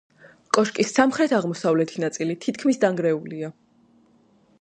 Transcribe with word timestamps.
კოშკის 0.57 0.93
სამხრეთ-აღმოსავლეთი 0.99 2.01
ნაწილი 2.05 2.37
თითქმის 2.47 2.81
დანგრეულია. 2.85 3.51